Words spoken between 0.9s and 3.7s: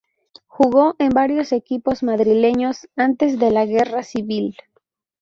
en varios equipos madrileños antes de la